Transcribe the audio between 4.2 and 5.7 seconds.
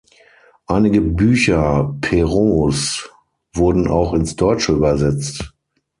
Deutsche übersetzt.